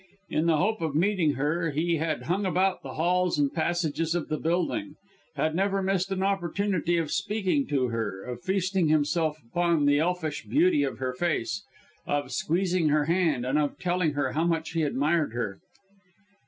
In 0.31 0.47
the 0.47 0.57
hope 0.57 0.81
of 0.81 0.95
meeting 0.95 1.33
her, 1.33 1.69
he 1.69 1.97
had 1.97 2.23
hung 2.23 2.43
about 2.43 2.81
the 2.81 2.95
halls 2.95 3.37
and 3.37 3.53
passages 3.53 4.15
of 4.15 4.29
the 4.29 4.39
building; 4.39 4.95
had 5.35 5.53
never 5.53 5.83
missed 5.83 6.11
an 6.11 6.23
opportunity 6.23 6.97
of 6.97 7.11
speaking 7.11 7.67
to 7.67 7.89
her, 7.89 8.23
of 8.23 8.41
feasting 8.41 8.87
himself 8.87 9.37
on 9.53 9.85
the 9.85 9.99
elfish 9.99 10.43
beauty 10.47 10.81
of 10.81 10.97
her 10.97 11.13
face, 11.13 11.63
of 12.07 12.31
squeezing 12.31 12.89
her 12.89 13.05
hand, 13.05 13.45
and 13.45 13.59
of 13.59 13.77
telling 13.77 14.13
her 14.13 14.31
how 14.31 14.43
much 14.47 14.71
he 14.71 14.81
admired 14.81 15.33
her. 15.33 15.59